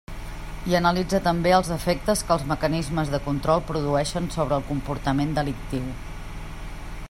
I 0.69 0.75
analitza 0.77 1.19
també 1.25 1.51
els 1.57 1.69
efectes 1.75 2.23
que 2.29 2.33
els 2.37 2.47
mecanismes 2.53 3.11
de 3.17 3.19
control 3.27 3.61
produïxen 3.69 4.33
sobre 4.37 4.59
el 4.61 4.67
comportament 4.73 5.37
delictiu. 5.41 5.85